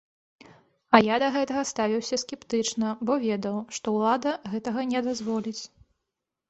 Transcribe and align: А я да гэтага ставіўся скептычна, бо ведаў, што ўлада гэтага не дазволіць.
А 0.97 0.99
я 1.07 1.15
да 1.23 1.27
гэтага 1.35 1.65
ставіўся 1.73 2.19
скептычна, 2.23 2.97
бо 3.11 3.19
ведаў, 3.27 3.61
што 3.77 3.85
ўлада 3.99 4.31
гэтага 4.57 4.89
не 4.95 4.99
дазволіць. 5.11 5.61